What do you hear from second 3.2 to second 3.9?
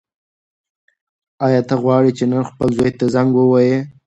ووهې؟